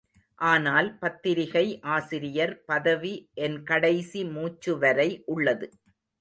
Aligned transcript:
ஆனால் 0.39 0.87
பத்திரிகை 0.99 1.63
ஆசிரியர் 1.87 2.53
பதவி 2.65 3.13
என் 3.33 3.63
கடைசி 3.63 4.23
மூச்சு 4.25 4.77
வரை 4.77 5.09
உள்ளது. 5.25 5.69